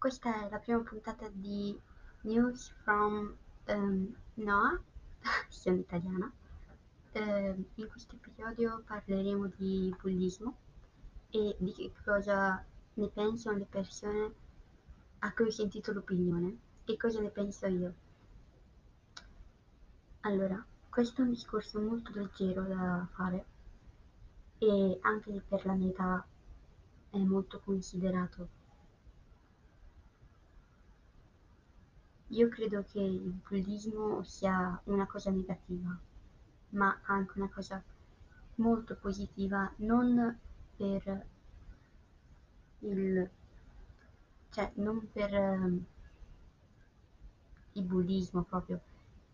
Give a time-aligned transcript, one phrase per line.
[0.00, 1.78] Questa è la prima puntata di
[2.22, 3.36] News from
[3.66, 4.80] um, Noah,
[5.50, 6.32] sono italiana.
[7.12, 10.56] Uh, in questo episodio parleremo di bullismo
[11.28, 12.64] e di che cosa
[12.94, 14.34] ne pensano le persone
[15.18, 17.94] a cui ho sentito l'opinione e cosa ne penso io.
[20.20, 23.44] Allora, questo è un discorso molto leggero da fare
[24.56, 26.26] e anche per la mia età
[27.10, 28.59] è molto considerato.
[32.30, 35.94] Io credo che il bullismo sia una cosa negativa,
[36.70, 37.82] ma anche una cosa
[38.56, 40.38] molto positiva, non
[40.76, 41.26] per
[42.80, 43.30] il
[44.50, 45.84] cioè non per um,
[47.72, 48.80] il bullismo proprio,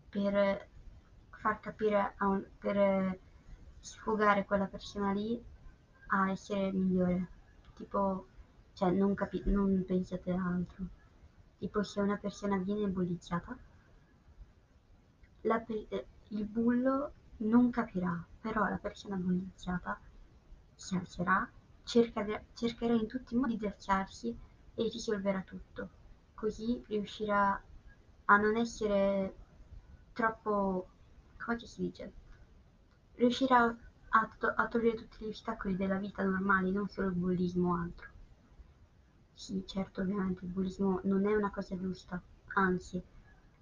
[0.09, 0.67] per
[1.29, 3.19] far capire a un, per
[3.79, 5.41] sfogare quella persona lì
[6.07, 7.27] a essere migliore.
[7.75, 8.25] Tipo,
[8.73, 10.85] cioè non, capi- non pensate altro.
[11.59, 13.57] Tipo se una persona viene bullizzata,
[15.65, 19.99] pe- eh, il bullo non capirà, però la persona bullizzata
[20.75, 21.49] si alzerà,
[21.83, 24.37] cercherà, cercherà in tutti i modi di alzarsi
[24.75, 25.89] e risolverà tutto.
[26.35, 27.59] Così riuscirà
[28.25, 29.35] a non essere
[30.13, 30.87] troppo,
[31.37, 32.13] come si dice,
[33.15, 33.63] riuscirà
[34.09, 37.75] a, to- a togliere tutti gli ostacoli della vita normali, non solo il bullismo o
[37.81, 38.09] altro.
[39.37, 42.21] Sì, certo, ovviamente il bullismo non è una cosa giusta,
[42.55, 43.01] anzi,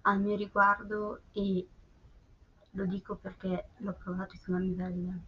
[0.02, 1.68] al mio riguardo, e
[2.72, 5.18] lo dico perché l'ho provato sulla mia pelle,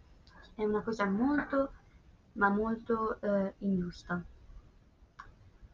[0.55, 1.71] è una cosa molto,
[2.33, 4.23] ma molto eh, ingiusta.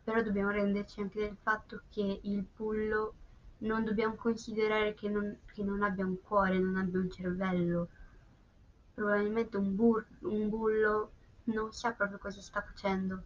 [0.05, 3.13] Però dobbiamo renderci anche del fatto che il bullo
[3.59, 7.89] non dobbiamo considerare che non, che non abbia un cuore, non abbia un cervello.
[8.95, 11.11] Probabilmente un, bur- un bullo
[11.45, 13.23] non sa proprio cosa sta facendo.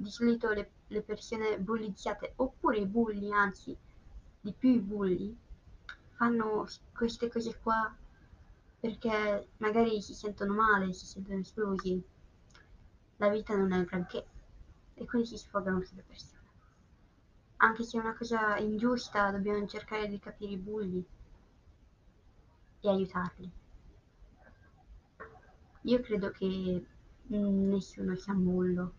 [0.00, 3.76] Di solito le, le persone bullizzate, oppure i bulli, anzi,
[4.40, 5.38] di più i bulli,
[6.12, 7.94] fanno queste cose qua
[8.80, 12.02] perché magari si sentono male, si sentono esclusi.
[13.18, 14.26] La vita non è granché
[14.94, 16.40] e quindi si sfogano sulle persone.
[17.58, 21.06] Anche se è una cosa ingiusta, dobbiamo cercare di capire i bulli
[22.80, 23.50] e aiutarli.
[25.82, 26.86] Io credo che
[27.26, 28.94] nessuno sia bullo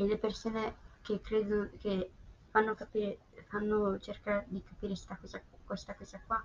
[0.00, 2.12] e le persone che credono che
[2.50, 6.44] fanno capire fanno cercare di capire cosa, questa cosa qua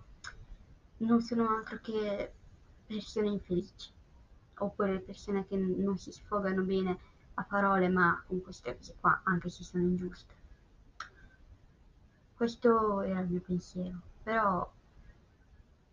[0.97, 2.33] non sono altro che
[2.87, 3.91] persone infelici
[4.57, 6.97] oppure persone che non si sfogano bene
[7.35, 10.33] a parole ma con queste cose qua anche se sono ingiuste.
[12.35, 14.71] Questo era il mio pensiero, però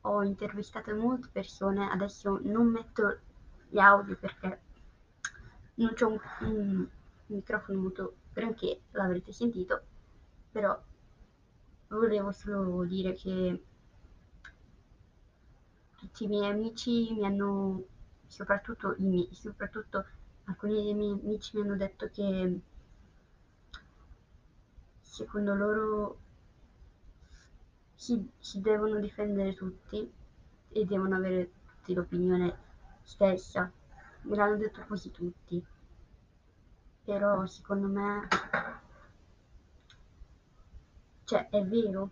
[0.02, 3.18] ho intervistato molte persone, adesso non metto
[3.68, 4.60] gli audio perché
[5.74, 6.88] non c'è un, un
[7.34, 9.82] microfono molto granché, l'avrete sentito,
[10.50, 10.80] però
[11.88, 13.62] volevo solo dire che
[15.96, 17.84] tutti i miei amici mi hanno,
[18.26, 20.04] soprattutto, miei, soprattutto
[20.44, 22.60] alcuni dei miei amici mi hanno detto che
[25.00, 26.18] secondo loro
[27.94, 30.10] si, si devono difendere tutti
[30.70, 32.56] e devono avere tutti l'opinione
[33.02, 33.70] stessa.
[34.22, 35.62] Me l'hanno detto quasi tutti.
[37.04, 38.28] Però secondo me,
[41.24, 42.10] cioè è vero,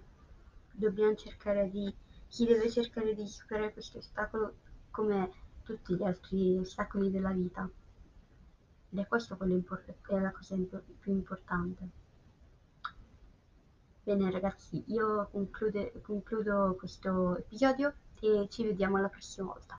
[0.70, 1.92] dobbiamo cercare di,
[2.26, 4.54] si deve cercare di superare questo ostacolo
[4.90, 5.30] come
[5.62, 7.68] tutti gli altri ostacoli della vita.
[8.90, 11.88] Ed è questo quello import- è la cosa imp- più importante.
[14.04, 19.76] Bene ragazzi, io conclude, concludo questo episodio e ci vediamo alla prossima volta.